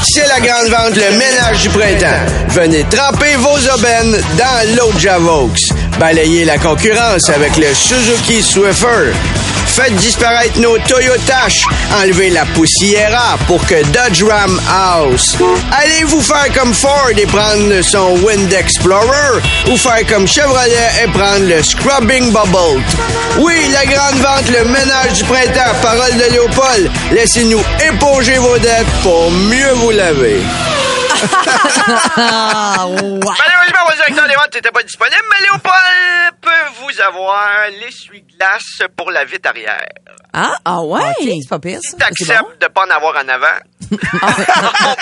C'est 0.03 0.27
la 0.27 0.41
grande 0.41 0.69
vente, 0.69 0.97
le 0.97 1.17
ménage 1.17 1.62
du 1.62 1.71
printemps. 1.71 2.27
Venez 2.49 2.85
tremper 2.88 3.37
vos 3.37 3.59
aubaines 3.75 4.21
dans 4.37 4.77
l'eau 4.77 4.93
de 4.93 4.99
Javox. 4.99 5.73
Balayez 5.99 6.45
la 6.45 6.59
concurrence 6.59 7.28
avec 7.28 7.57
le 7.57 7.75
Suzuki 7.75 8.40
Swiffer. 8.40 9.12
Faites 9.67 9.95
disparaître 9.97 10.59
nos 10.61 10.78
Toyotash. 10.78 11.64
Enlevez 12.00 12.31
la 12.31 12.45
poussière 12.47 13.37
pour 13.49 13.64
que 13.67 13.83
Dodge 13.87 14.23
Ram 14.23 14.61
House. 14.69 15.37
Allez 15.73 16.05
vous 16.05 16.21
faire 16.21 16.52
comme 16.55 16.73
Ford 16.73 17.11
et 17.17 17.26
prendre 17.26 17.83
son 17.83 18.17
Wind 18.25 18.52
Explorer 18.52 19.40
ou 19.71 19.76
faire 19.76 20.07
comme 20.09 20.26
Chevrolet 20.28 20.90
et 21.02 21.09
prendre 21.09 21.47
le 21.49 21.62
Scrubbing 21.62 22.33
Bubble. 22.33 22.81
Oui, 23.38 23.55
la 23.73 23.85
grande 23.85 24.21
vente, 24.21 24.49
le 24.50 24.64
ménage 24.67 25.14
du 25.14 25.25
printemps, 25.25 25.75
parole 25.83 26.17
de 26.17 26.33
Léopold. 26.33 26.90
Laissez-nous 27.12 27.62
éponger 27.88 28.38
vos 28.38 28.59
dettes 28.59 28.87
pour 29.02 29.31
mieux 29.33 29.73
vous 29.75 29.90
laver. 29.90 30.40
Malheureusement, 32.16 33.84
mon 33.88 33.94
directeur 33.94 34.26
des 34.28 34.34
ventes 34.34 34.54
n'était 34.54 34.70
pas 34.70 34.82
disponible, 34.82 35.22
mais 35.30 35.40
Léopold 35.46 36.34
peut 36.40 36.50
vous 36.80 37.00
avoir 37.00 37.68
l'essuie-glace 37.80 38.82
pour 38.96 39.10
la 39.10 39.25
vitre 39.25 39.48
arrière. 39.48 39.84
Ah, 40.32 40.56
ah 40.64 40.80
ouais? 40.82 41.00
Ok. 41.20 41.28
C'est 41.42 41.48
pas 41.48 41.58
pire, 41.58 41.80
ça. 41.82 41.88
Si 41.90 41.96
t'acceptes 41.96 42.60
de 42.60 42.66
pas 42.66 42.84
en 42.87 42.90
avoir 42.90 43.16
en 43.16 43.28
avant, 43.28 43.46
on 43.90 43.96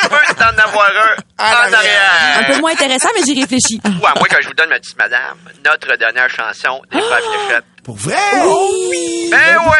peut 0.08 0.34
en 0.40 0.58
avoir 0.58 0.88
un 0.90 1.16
en 1.38 1.68
Un 1.68 1.72
arrière. 1.74 2.46
peu 2.48 2.58
moins 2.60 2.72
intéressant, 2.72 3.08
mais 3.14 3.22
j'y 3.26 3.38
réfléchis. 3.40 3.80
Ouais, 3.84 3.90
moi, 4.00 4.26
quand 4.30 4.36
je 4.40 4.48
vous 4.48 4.54
donne 4.54 4.68
ma 4.70 4.78
petite 4.78 4.96
madame, 4.96 5.36
notre 5.64 5.96
dernière 5.96 6.30
chanson 6.30 6.80
des 6.92 7.00
Frères 7.00 7.18
Fléchettes. 7.20 7.64
Pour 7.84 7.96
vrai? 7.96 8.16
Oui. 8.44 9.28
Ben 9.30 9.56
Oh, 9.58 9.70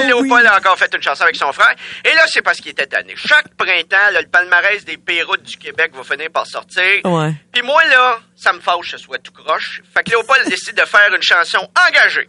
oui! 0.00 0.06
Léopold 0.06 0.46
a 0.46 0.56
encore 0.56 0.78
fait 0.78 0.92
une 0.94 1.02
chanson 1.02 1.22
avec 1.22 1.36
son 1.36 1.52
frère. 1.52 1.74
Et 2.04 2.14
là, 2.14 2.22
c'est 2.26 2.42
parce 2.42 2.60
qu'il 2.60 2.70
était 2.70 2.86
tanné. 2.86 3.14
Chaque 3.16 3.54
printemps, 3.56 4.10
là, 4.12 4.20
le 4.20 4.28
palmarès 4.28 4.84
des 4.84 4.96
péroutes 4.96 5.42
du 5.42 5.56
Québec 5.56 5.92
va 5.94 6.02
finir 6.02 6.30
par 6.30 6.46
sortir. 6.46 7.04
Ouais. 7.04 7.32
Puis 7.52 7.62
moi, 7.62 7.84
là, 7.86 8.20
ça 8.36 8.52
me 8.52 8.60
fâche 8.60 8.92
que 8.92 8.98
ce 8.98 8.98
soit 8.98 9.18
tout 9.18 9.32
croche. 9.32 9.82
Fait 9.94 10.02
que 10.02 10.10
Léopold 10.10 10.44
décide 10.48 10.74
de 10.76 10.84
faire 10.84 11.08
une 11.14 11.22
chanson 11.22 11.68
engagée 11.88 12.28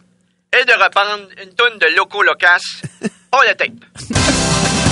et 0.58 0.64
de 0.64 0.72
reprendre 0.72 1.28
une 1.42 1.54
tonne 1.54 1.78
de 1.78 1.86
Loco 1.96 2.22
Locas. 2.22 2.82
Oh, 3.32 3.38
le 3.46 3.54
tape. 3.54 3.70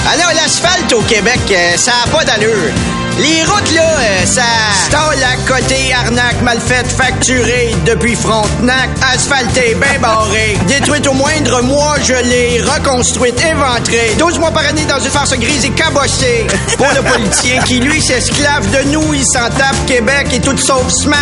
Ah 0.06 0.16
non, 0.16 0.34
l'asphalte 0.34 0.92
au 0.92 1.02
Québec, 1.02 1.40
euh, 1.50 1.76
ça 1.76 1.92
a 2.04 2.08
pas 2.08 2.24
d'allure. 2.24 2.72
Les 3.18 3.42
routes, 3.44 3.74
là, 3.74 3.82
euh, 3.82 4.26
ça... 4.26 4.42
Stall 4.86 5.22
à 5.22 5.36
côté, 5.52 5.92
arnaque, 5.92 6.40
mal 6.42 6.60
faite, 6.60 6.86
facturée 6.86 7.74
depuis 7.84 8.14
Frontenac, 8.14 8.90
asphaltée, 9.12 9.76
ben 9.80 10.00
barrée. 10.00 10.56
Détruite 10.68 11.06
au 11.08 11.14
moindre 11.14 11.62
mois, 11.62 11.96
je 12.02 12.14
l'ai 12.14 12.60
reconstruite, 12.62 13.38
éventrée. 13.44 14.14
12 14.18 14.38
mois 14.38 14.52
par 14.52 14.64
année 14.66 14.84
dans 14.84 15.00
une 15.00 15.10
farce 15.10 15.36
grise 15.36 15.64
et 15.64 15.70
cabossée. 15.70 16.46
Pour 16.76 16.86
le 16.94 17.02
politicien 17.02 17.60
qui, 17.62 17.80
lui, 17.80 18.00
s'esclave 18.00 18.70
de 18.70 18.90
nous, 18.90 19.14
il 19.14 19.24
s'en 19.24 19.48
tape 19.50 19.86
Québec 19.86 20.28
et 20.32 20.40
tout 20.40 20.56
sauf 20.56 20.88
smat. 20.88 21.16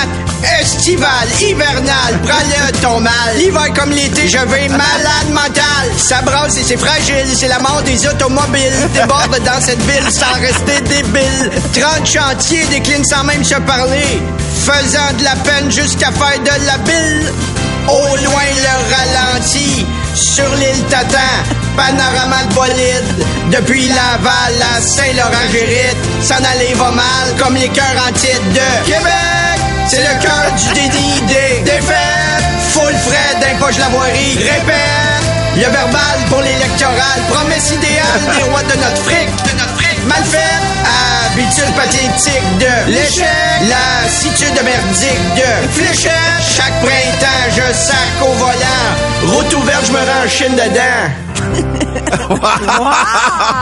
Estival, 0.60 1.28
hivernal, 1.40 2.20
prends-le 2.22 2.72
ton 2.82 3.00
mal. 3.00 3.12
L'hiver 3.38 3.72
comme 3.74 3.90
l'été, 3.90 4.28
je 4.28 4.38
vais 4.38 4.68
malade 4.68 5.30
mental. 5.30 5.90
Ça 5.96 6.20
brasse 6.22 6.56
et 6.58 6.62
c'est 6.62 6.76
fragile, 6.76 7.26
c'est 7.34 7.48
la 7.48 7.58
mort 7.58 7.82
des 7.84 8.06
automobiles. 8.06 8.88
Déborde 8.92 9.40
dans 9.44 9.60
cette 9.60 9.82
ville 9.82 10.12
sans 10.12 10.40
rester 10.40 10.80
débile. 10.82 11.50
30 11.94 12.06
chantiers 12.06 12.64
déclinent 12.66 13.04
sans 13.04 13.22
même 13.24 13.44
se 13.44 13.54
parler. 13.54 14.20
Faisant 14.64 15.12
de 15.18 15.24
la 15.24 15.36
peine 15.36 15.70
jusqu'à 15.70 16.10
faire 16.10 16.38
de 16.40 16.66
la 16.66 16.78
bile. 16.78 17.32
Au 17.86 18.16
loin 18.24 18.48
le 18.66 18.74
ralenti. 18.92 19.86
Sur 20.14 20.48
l'île 20.56 20.82
Tatan, 20.90 21.18
panorama 21.76 22.42
de 22.48 22.54
bolide. 22.54 23.26
Depuis 23.52 23.88
Laval 23.88 24.56
à 24.74 24.80
Saint-Laurent-Gérite, 24.80 25.96
s'en 26.22 26.36
aller 26.36 26.74
va 26.74 26.90
mal 26.90 27.26
comme 27.38 27.54
les 27.54 27.68
cœurs 27.68 28.02
en 28.08 28.12
titre 28.12 28.42
de 28.52 28.86
Québec. 28.86 29.58
C'est 29.86 30.00
le 30.00 30.20
cœur 30.20 30.46
du 30.56 30.74
déni 30.74 31.20
des 31.28 31.62
défaites. 31.62 32.46
Full 32.70 32.94
frais 33.06 33.40
d'un 33.40 33.64
poche 33.64 33.78
la 33.78 33.88
voirie. 33.90 34.36
Répète. 34.38 35.22
Le 35.54 35.62
verbal 35.62 36.18
pour 36.30 36.40
l'électoral. 36.40 37.20
Promesse 37.28 37.70
idéale 37.70 38.36
des 38.36 38.42
rois. 38.50 38.62
De 38.62 38.76
notre 38.76 39.02
fric. 39.02 39.28
Mal 40.06 40.24
fait. 40.24 40.38
Habitude 41.32 41.74
pathétique 41.74 42.58
de 42.58 42.90
l'échec. 42.90 43.26
Lassitude 43.68 44.62
merdique 44.64 45.34
de 45.36 45.50
fléchette. 45.72 46.12
Chaque 46.56 46.80
printemps, 46.80 47.50
je 47.50 47.72
sac 47.74 48.22
au 48.22 48.32
volant. 48.32 49.34
Route 49.34 49.52
ouverte, 49.54 49.84
je 49.86 49.92
me 49.92 49.98
rends 49.98 50.24
en 50.24 50.28
chine 50.28 50.54
dedans. 50.54 51.10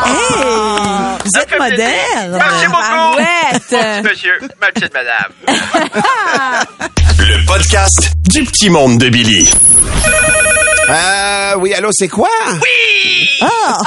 Hey, 0.07 1.17
vous 1.25 1.39
êtes 1.41 1.59
moderne. 1.59 2.39
Merci 2.39 2.67
beaucoup. 2.67 3.17
Petit 3.69 4.03
monsieur, 4.09 4.39
ma 4.61 4.67
petite 4.69 4.93
madame. 4.93 5.33
Le 7.19 7.47
podcast 7.47 8.13
du 8.29 8.45
petit 8.45 8.69
monde 8.71 8.99
de 8.99 9.09
Billy. 9.09 9.51
Euh, 10.89 11.55
oui, 11.59 11.73
allô, 11.75 11.89
c'est 11.93 12.09
quoi? 12.09 12.29
Oui! 12.53 13.29
Ah. 13.41 13.79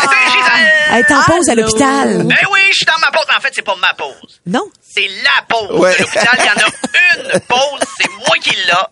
C'est 0.00 0.30
Gisèle! 0.30 0.77
Elle 0.90 1.00
est 1.00 1.12
en 1.12 1.22
pause 1.22 1.48
à 1.48 1.54
l'hôpital. 1.54 2.22
Ben 2.24 2.36
oui, 2.52 2.60
je 2.70 2.76
suis 2.76 2.84
dans 2.86 2.98
ma 3.00 3.10
pause. 3.10 3.24
En 3.36 3.40
fait, 3.40 3.50
c'est 3.54 3.62
pas 3.62 3.76
ma 3.76 3.92
pause. 3.94 4.40
Non. 4.46 4.64
C'est 4.82 5.08
la 5.22 5.42
pause. 5.48 5.78
Ouais. 5.80 5.94
À 5.94 5.98
l'hôpital, 5.98 6.38
il 6.38 6.44
y 6.44 6.48
en 6.48 6.66
a 6.66 7.32
une 7.34 7.40
pause. 7.40 7.80
C'est 8.00 8.10
moi 8.10 8.36
qui 8.42 8.56
l'a. 8.66 8.88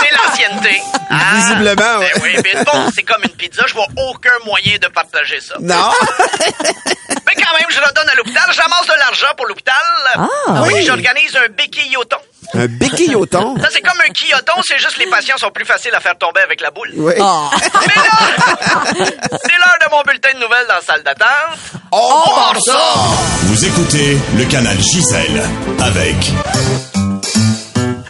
c'est 0.00 0.14
l'ancienneté. 0.16 0.82
Ah. 1.10 1.16
Visiblement, 1.34 1.98
ouais. 1.98 2.10
Ben 2.14 2.22
oui, 2.22 2.36
mais 2.42 2.58
une 2.58 2.64
pause, 2.64 2.92
c'est 2.94 3.02
comme 3.02 3.22
une 3.24 3.30
pizza. 3.36 3.64
Je 3.66 3.74
vois 3.74 3.86
aucun 4.08 4.38
moyen 4.44 4.78
de 4.80 4.88
partager 4.88 5.40
ça. 5.40 5.54
Non? 5.60 5.90
Mais 7.26 7.34
quand 7.36 7.58
même, 7.58 7.68
je 7.70 7.80
redonne 7.80 8.08
à 8.08 8.14
l'hôpital. 8.14 8.42
J'amasse 8.52 8.86
de 8.86 8.98
l'argent 8.98 9.34
pour 9.36 9.46
l'hôpital. 9.46 9.74
Ah. 10.14 10.28
oui. 10.66 10.74
Oui. 10.74 10.84
J'organise 10.86 11.36
un 11.36 11.48
béquilloton. 11.48 12.18
Un 12.54 12.66
béquilloton? 12.66 13.56
Ça, 13.60 13.68
c'est 13.72 13.80
comme 13.80 13.98
un 14.06 14.12
quilloton, 14.12 14.60
c'est 14.62 14.78
juste 14.78 14.98
les 14.98 15.06
patients 15.06 15.36
sont 15.38 15.50
plus 15.50 15.64
faciles 15.64 15.94
à 15.94 16.00
faire 16.00 16.16
tomber 16.18 16.40
avec 16.40 16.60
la 16.60 16.70
boule. 16.70 16.90
Oui. 16.94 17.14
Ah. 17.20 17.50
Mais 17.52 17.94
là, 17.94 19.06
c'est 19.42 19.56
l'heure 19.56 19.78
de 19.80 19.90
mon 19.90 20.02
bulletin 20.02 20.34
de 20.34 20.40
nouvelles 20.40 20.66
dans 20.68 20.74
la 20.74 20.80
salle 20.82 21.02
d'attente. 21.02 21.58
On 21.92 22.30
part 22.30 22.56
ça! 22.64 22.94
Vous 23.44 23.64
écoutez 23.64 24.18
le 24.36 24.44
canal 24.44 24.76
Gisèle 24.80 25.42
avec 25.80 26.16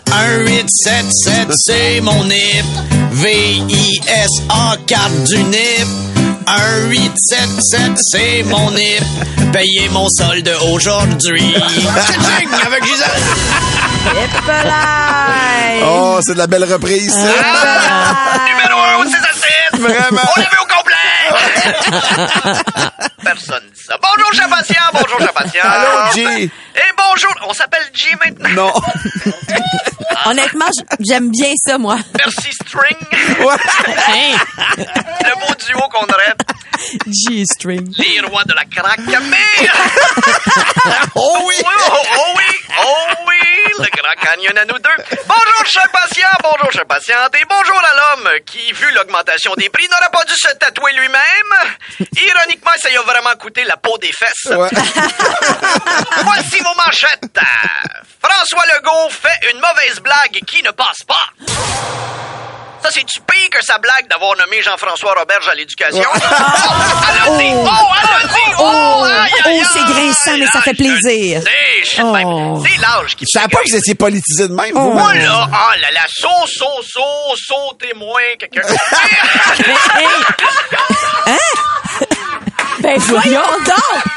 1877, 0.07 1.49
c'est 1.57 2.01
mon 2.01 2.25
NIP. 2.25 2.65
V-I-S-A, 3.13 4.77
carte 4.87 5.25
du 5.25 5.43
NIP. 5.45 6.22
1877, 6.47 7.93
c'est 7.97 8.43
mon 8.45 8.71
NIP. 8.73 9.03
Payez 9.53 9.89
mon 9.91 10.09
solde 10.09 10.51
aujourd'hui. 10.73 11.55
Tching, 11.55 12.49
Avec 12.67 12.85
Gisèle. 12.85 13.23
Oh, 15.85 16.19
c'est 16.23 16.35
de 16.35 16.39
la 16.39 16.47
belle 16.47 16.65
reprise, 16.65 17.13
ça. 17.13 17.19
Numéro 18.47 18.81
1 19.01 19.05
au 19.05 19.05
6 19.09 19.15
à 19.15 19.19
7. 19.73 19.81
Vraiment. 19.81 20.23
On 20.37 20.41
l'a 20.41 20.47
vu 20.47 20.59
au 20.63 20.67
complet. 20.67 21.13
Personne 23.23 23.63
dit 23.73 23.83
ça. 23.87 23.95
Bonjour, 24.03 24.33
cher 24.33 24.49
patient. 24.49 24.83
Bonjour, 24.93 25.19
cher 25.19 25.33
patient. 25.33 25.63
Allô, 25.65 26.13
G. 26.15 26.23
Et 26.45 26.92
bonjour. 27.13 27.35
On 27.49 27.53
s'appelle 27.53 27.85
G 27.93 28.09
maintenant. 28.25 28.73
Non. 28.73 28.73
Honnêtement, 30.27 30.71
j'aime 31.01 31.31
bien 31.31 31.53
ça, 31.57 31.79
moi. 31.79 31.99
Merci, 32.19 32.53
String. 32.53 32.97
Ouais. 33.41 33.55
Hein? 34.09 34.37
Le 35.25 35.47
beau 35.47 35.55
duo 35.67 35.89
qu'on 35.89 36.05
aurait. 36.05 36.35
G-string. 37.07 37.95
Les 37.97 38.21
rois 38.21 38.45
de 38.45 38.55
la 38.55 38.65
craque. 38.65 39.01
Mais... 39.29 39.69
Oh 41.15 41.39
oui! 41.47 41.55
Oh, 41.65 41.99
oh 42.19 42.35
oui, 42.37 42.45
oh 42.81 43.07
oui, 43.29 43.73
le 43.79 43.87
grand 43.97 44.15
gagne 44.23 44.59
à 44.59 44.65
nous 44.65 44.79
deux. 44.79 45.05
Bonjour, 45.27 45.67
chers 45.67 45.89
patients, 45.91 46.37
bonjour, 46.43 46.73
chers 46.73 46.87
patientes, 46.87 47.35
et 47.41 47.45
bonjour 47.49 47.79
à 47.79 48.17
l'homme 48.17 48.31
qui, 48.47 48.73
vu 48.73 48.91
l'augmentation 48.93 49.55
des 49.57 49.69
prix, 49.69 49.87
n'aurait 49.89 50.11
pas 50.13 50.25
dû 50.25 50.35
se 50.35 50.53
tatouer 50.55 50.93
lui-même. 50.95 51.53
Ironiquement, 52.01 52.73
ça 52.81 52.91
y 52.91 52.97
a 52.97 53.03
vraiment 53.03 53.35
coûté 53.39 53.65
la 53.65 53.77
peau 53.77 53.97
des 53.99 54.11
fesses. 54.13 54.53
Voici 56.25 56.59
vos 56.61 56.75
François 58.23 58.65
Legault 58.77 59.11
fait 59.11 59.51
une 59.53 59.61
mauvaise 59.61 60.01
blague 60.01 60.41
qui 60.47 60.63
ne 60.63 60.71
passe 60.71 61.03
pas. 61.07 61.25
Ça, 62.83 62.89
c'est-tu 62.91 63.21
pire 63.21 63.49
que 63.51 63.63
sa 63.65 63.79
blague 63.79 64.09
d'avoir 64.11 64.37
nommé 64.37 64.61
Jean-François 64.61 65.15
Roberge 65.17 65.49
à 65.49 65.55
l'éducation? 65.55 66.03
Oh, 66.13 66.19
elle 66.19 67.33
a 67.33 67.39
dit! 67.39 67.53
Oh, 67.55 67.69
elle 68.03 68.25
a 68.25 68.29
dit! 68.29 68.55
Oh, 68.59 69.05
aïe, 69.05 69.31
oh, 69.45 69.49
aïe, 69.49 69.63
c'est 69.73 69.85
grinçant, 69.85 70.37
mais 70.37 70.47
ça 70.47 70.61
fait 70.63 70.75
plaisir. 70.75 71.41
C'est 71.45 71.85
shit, 71.85 72.01
Oh. 72.03 72.61
C'est 72.67 72.81
l'âge 72.81 73.15
qui 73.15 73.25
Je 73.25 73.39
savais 73.39 73.49
pas 73.49 73.61
que 73.61 73.71
vous 73.71 73.77
étiez 73.77 73.95
politisé 73.95 74.49
de 74.49 74.53
même, 74.55 74.73
vous. 74.75 74.81
Oh 75.01 75.13
là, 75.13 75.49
ah 75.53 75.77
là 75.81 75.91
là, 75.93 76.01
saut, 76.09 76.29
saut, 76.47 76.83
saut, 76.83 77.37
saut 77.37 77.73
témoin, 77.79 78.21
quelqu'un. 78.39 78.63
Ben 82.81 82.99
voyons 82.99 83.41
donc! 83.65 84.12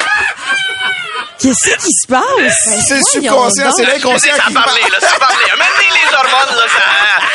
Qu'est-ce 1.45 1.77
qui 1.77 1.93
se 1.93 2.07
passe? 2.07 2.57
C'est 2.87 2.95
le 2.95 3.03
subconscient, 3.03 3.71
c'est 3.77 3.85
l'inconscient 3.85 4.35
Ça 4.35 4.49
parlé, 4.51 4.81
là, 4.81 4.99
ça 4.99 5.15
a 5.15 5.19
parlé. 5.19 5.45
Maintenant, 5.55 5.93
les 5.93 6.15
hormones, 6.15 6.55
là, 6.57 6.65
ça... 6.67 6.81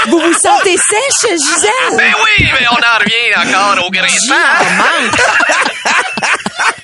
Vous 0.08 0.18
vous 0.18 0.32
sentez 0.32 0.76
sèche, 0.76 1.30
Gisèle? 1.30 1.96
Ben 1.96 2.12
oui, 2.18 2.48
mais 2.58 2.66
on 2.72 2.74
en 2.74 2.98
revient 2.98 3.32
encore 3.36 3.86
au 3.86 3.90
grinçant. 3.90 4.34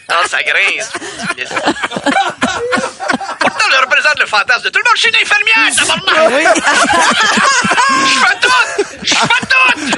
Ah, 0.09 0.23
ça 0.31 0.39
grince. 0.45 0.89
Pourtant, 3.41 3.67
je 3.73 3.79
représente 3.81 4.19
le 4.21 4.27
fantasme 4.27 4.63
de 4.63 4.69
tout 4.69 4.79
le 4.79 4.85
monde. 4.85 4.95
Je 4.95 5.01
suis 5.01 5.11
une 5.11 5.17
infirmière, 5.21 5.69
tabarnak! 5.75 6.57
Je 8.07 8.19
fais 8.21 8.39
tout! 8.41 8.63
Je 9.03 9.15
fais 9.15 9.27
tout! 9.27 9.46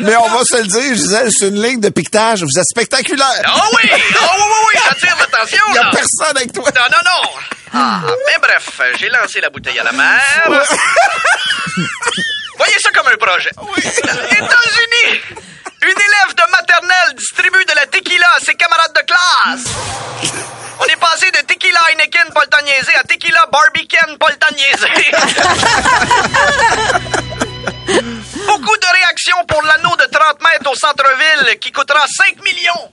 Mais 0.00 0.16
on 0.16 0.28
va 0.28 0.44
se 0.44 0.56
le 0.56 0.66
dire, 0.66 0.94
Gisèle, 0.94 1.28
c'est 1.30 1.48
une 1.48 1.62
ligne 1.62 1.80
de 1.80 1.88
piquetage. 1.90 2.42
Vous 2.42 2.58
êtes 2.58 2.64
spectaculaire. 2.64 3.42
Ah 3.44 3.62
oui! 3.74 3.90
Ah 3.92 3.96
oui, 4.36 4.42
oui, 4.42 4.66
oui, 4.74 4.80
j'attire 4.88 5.16
l'attention, 5.18 5.64
Il 5.68 5.74
y 5.74 5.78
a 5.78 5.82
là. 5.84 5.90
personne 5.92 6.36
avec 6.36 6.52
toi. 6.52 6.70
Non, 6.74 6.82
non, 6.90 7.02
non. 7.04 7.30
Ah, 7.74 8.00
mais 8.04 8.38
bref, 8.40 8.80
j'ai 8.98 9.08
lancé 9.08 9.40
la 9.40 9.50
bouteille 9.50 9.78
à 9.78 9.84
la 9.84 9.92
mer. 9.92 10.20
Voyez 12.56 12.78
ça 12.80 12.90
comme 12.94 13.06
un 13.06 13.16
projet. 13.16 13.50
États-Unis! 13.50 15.20
Une 15.80 15.88
élève 15.90 16.34
de 16.34 16.50
maternelle 16.50 17.14
distribue 17.16 17.64
de 17.64 17.72
la 17.74 17.86
tequila 17.86 18.26
à 18.36 18.40
ses 18.40 18.54
camarades 18.54 18.94
de 18.94 19.02
classe. 19.06 19.74
On 20.80 20.84
est 20.84 20.96
passé 20.96 21.30
de 21.30 21.38
tequila 21.46 21.78
Heineken 21.90 22.28
niaiser 22.64 22.94
à 22.98 23.02
tequila 23.04 23.46
Barbican 23.52 24.16
pas 24.18 24.32
Beaucoup 28.48 28.76
de 28.76 28.86
réactions 29.02 29.44
pour 29.46 29.62
l'anneau 29.62 29.94
de 29.96 30.04
30 30.10 30.40
mètres 30.42 30.70
au 30.70 30.74
centre-ville 30.74 31.58
qui 31.58 31.70
coûtera 31.70 32.04
5 32.08 32.36
millions. 32.42 32.92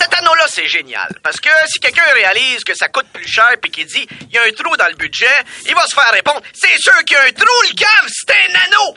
Cet 0.00 0.14
anneau-là, 0.18 0.44
c'est 0.48 0.68
génial. 0.68 1.08
Parce 1.22 1.38
que 1.40 1.50
si 1.66 1.80
quelqu'un 1.80 2.02
réalise 2.14 2.62
que 2.64 2.74
ça 2.76 2.88
coûte 2.88 3.06
plus 3.12 3.26
cher 3.28 3.50
puis 3.60 3.70
qu'il 3.70 3.86
dit 3.86 4.06
il 4.22 4.30
y 4.34 4.38
a 4.38 4.42
un 4.42 4.52
trou 4.52 4.76
dans 4.76 4.88
le 4.88 4.94
budget, 4.94 5.26
il 5.66 5.74
va 5.74 5.84
se 5.86 5.94
faire 5.94 6.10
répondre 6.12 6.40
c'est 6.52 6.78
sûr 6.78 6.96
qu'il 7.04 7.16
y 7.16 7.20
a 7.20 7.24
un 7.24 7.32
trou, 7.32 7.56
le 7.68 7.74
cave, 7.74 8.08
c'était 8.08 8.38
un 8.48 8.54
anneau! 8.64 8.96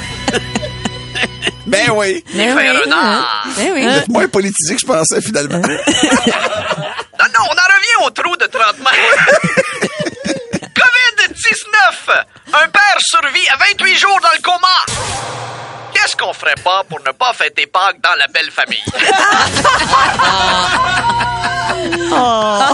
Ben 1.66 1.90
oui. 1.90 2.22
Ben 2.32 2.56
oui, 2.56 2.92
art. 2.92 3.46
ben 3.56 3.72
oui. 3.72 3.82
Vous 3.82 3.96
êtes 3.96 4.08
moins 4.08 4.28
politisé 4.28 4.74
que 4.76 4.80
je 4.80 4.86
pensais, 4.86 5.20
finalement. 5.20 5.60
Non, 7.18 7.24
non, 7.32 7.40
on 7.48 7.54
en 7.54 7.74
revient 7.74 8.06
au 8.06 8.10
trou 8.10 8.35
ferait 16.46 16.62
pas 16.62 16.84
pour 16.88 17.00
ne 17.00 17.10
pas 17.12 17.32
fêter 17.32 17.66
Pâques 17.66 18.00
dans 18.02 18.14
la 18.16 18.26
belle 18.32 18.50
famille? 18.50 18.82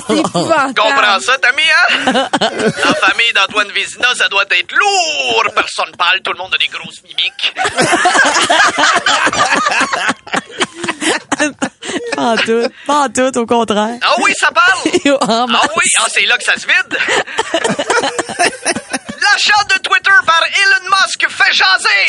C'est 0.06 0.18
épouvantable. 0.18 0.74
Comprends 0.74 1.18
ça, 1.20 1.36
Tammy, 1.38 1.62
hein? 1.62 1.86
La 2.06 2.28
famille 2.94 3.32
d'Antoine 3.34 3.70
Vézina, 3.72 4.14
ça 4.14 4.28
doit 4.28 4.44
être 4.50 4.72
lourd. 4.72 5.44
Personne 5.54 5.90
parle, 5.96 6.20
tout 6.20 6.32
le 6.32 6.38
monde 6.38 6.54
a 6.54 6.58
des 6.58 6.68
grosses 6.68 7.02
mimiques. 7.02 7.54
Pas 12.14 12.22
en 12.22 12.36
tout. 12.36 12.68
Pas 12.86 12.94
en 12.94 13.08
tout, 13.08 13.36
au 13.38 13.46
contraire. 13.46 13.96
Ah 14.02 14.14
oui, 14.22 14.32
ça 14.38 14.50
parle? 14.52 14.78
Masse. 15.50 15.60
Ah 15.64 15.68
oui, 15.76 15.84
ah, 15.98 16.04
c'est 16.08 16.24
là 16.26 16.36
que 16.38 16.44
ça 16.44 16.52
se 16.54 16.64
vide. 16.66 16.96
L'achat 19.20 19.64
de 19.74 19.78
Twitter 19.82 20.12
par 20.26 20.42
Elon 20.46 20.88
Musk 20.90 21.26
fait 21.28 21.52
jaser. 21.52 22.06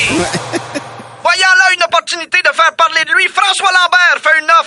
Voyant 1.24 1.56
là 1.58 1.72
une 1.74 1.82
opportunité 1.84 2.40
de 2.44 2.52
faire 2.54 2.76
parler 2.76 3.04
de 3.06 3.14
lui, 3.14 3.28
François 3.30 3.72
Lambert 3.72 4.20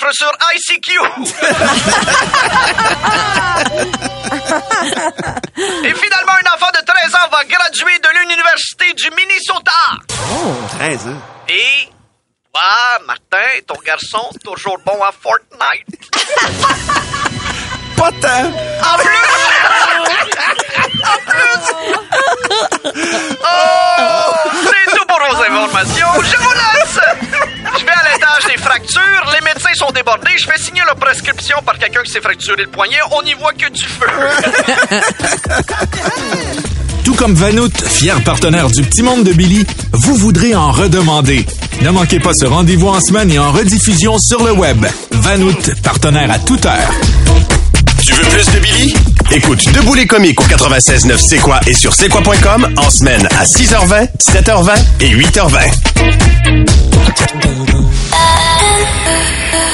offre 0.07 0.13
sur 0.13 0.31
ICQ. 0.55 0.91
Et 5.85 5.95
finalement, 5.95 6.33
un 6.33 6.55
enfant 6.55 6.71
de 6.75 6.81
13 6.85 7.15
ans 7.15 7.29
va 7.31 7.45
graduer 7.45 7.99
de 7.99 8.09
l'Université 8.21 8.93
du 8.95 9.11
Minnesota. 9.11 9.73
13 10.79 11.07
ans. 11.09 11.21
Et 11.49 11.89
toi, 12.53 12.99
Martin, 13.07 13.61
ton 13.67 13.81
garçon, 13.85 14.31
toujours 14.45 14.79
bon 14.85 15.03
à 15.03 15.13
Fortnite. 15.13 15.87
Pas 17.97 18.13
tant. 18.21 18.47
En 18.47 18.97
plus! 18.99 19.31
en 21.03 21.19
plus! 21.31 21.61
Oh! 23.43 24.51
C'est 24.65 24.87
tout 24.97 25.07
pour 25.07 25.19
vos 25.19 25.43
informations. 25.43 26.13
Je 26.23 26.37
vous 26.37 26.53
laisse! 26.53 27.01
Je 27.79 27.85
vais 27.85 27.93
à 27.93 28.13
l'étage 28.13 28.45
des 28.47 28.59
fractures. 28.59 29.25
Les 29.33 29.41
Je 29.99 30.45
fais 30.45 30.63
signer 30.63 30.83
leur 30.85 30.97
prescription 30.97 31.57
par 31.65 31.79
quelqu'un 31.79 32.03
qui 32.03 32.13
s'est 32.13 32.21
fracturé 32.21 32.65
le 32.65 32.69
poignet. 32.69 32.99
On 33.13 33.23
n'y 33.23 33.33
voit 33.33 33.53
que 33.53 33.71
du 33.71 33.83
feu. 33.83 34.07
Tout 37.05 37.15
comme 37.15 37.33
Vanout, 37.35 37.73
fier 37.87 38.21
partenaire 38.23 38.69
du 38.69 38.83
Petit 38.83 39.03
Monde 39.03 39.25
de 39.25 39.33
Billy, 39.33 39.65
vous 39.93 40.15
voudrez 40.17 40.55
en 40.55 40.71
redemander. 40.71 41.47
Ne 41.81 41.89
manquez 41.91 42.21
pas 42.21 42.35
ce 42.35 42.45
rendez-vous 42.45 42.89
en 42.89 43.01
semaine 43.01 43.33
et 43.33 43.39
en 43.39 43.51
rediffusion 43.53 44.19
sur 44.19 44.45
le 44.45 44.53
web. 44.53 44.85
Vanout, 45.13 45.73
partenaire 45.83 46.31
à 46.31 46.39
toute 46.41 46.67
heure. 46.67 46.91
Tu 48.05 48.13
veux 48.13 48.25
plus 48.25 48.45
de 48.53 48.59
Billy? 48.59 48.95
Écoute 49.33 49.65
Debout 49.73 49.95
les 49.95 50.07
comiques 50.07 50.39
au 50.41 50.45
96.9 50.45 51.17
C'est 51.17 51.39
quoi 51.39 51.59
et 51.67 51.73
sur 51.73 51.95
c'est 51.95 52.11
quoi.com 52.11 52.69
en 52.77 52.91
semaine 52.91 53.27
à 53.39 53.45
6h20, 53.45 54.09
7h20 54.21 54.75
et 55.01 55.15
8h20. 55.17 56.67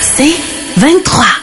C'est 0.00 0.34
23. 0.76 1.41